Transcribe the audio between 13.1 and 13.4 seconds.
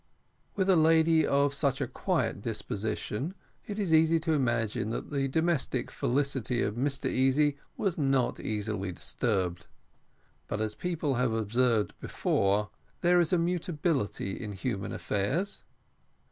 is a